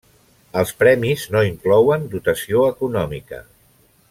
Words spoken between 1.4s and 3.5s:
inclouen dotació econòmica.